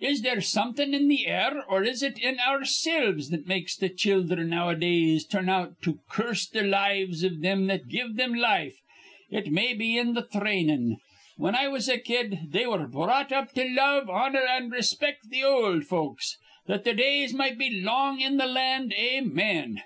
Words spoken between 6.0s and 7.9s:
curse th' lives iv thim that